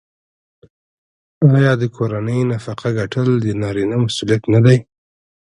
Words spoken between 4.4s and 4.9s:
نه دی؟